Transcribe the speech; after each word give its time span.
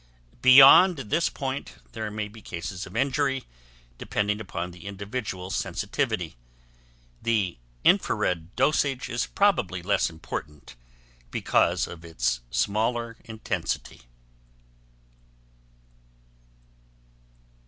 Beyond 0.41 0.97
this 0.97 1.29
point 1.29 1.75
there 1.91 2.09
may 2.09 2.27
be 2.27 2.41
cases 2.41 2.87
of 2.87 2.95
injury, 2.97 3.43
depending 3.99 4.41
upon 4.41 4.71
the 4.71 4.87
individual 4.87 5.51
sensitivity. 5.51 6.37
The 7.21 7.59
infra 7.83 8.15
red 8.15 8.55
dosage 8.55 9.09
is 9.09 9.27
probably 9.27 9.83
less 9.83 10.09
important 10.09 10.75
because 11.29 11.85
of 11.85 12.03
its 12.03 12.39
smaller 12.49 13.17
intensity. 13.25 14.07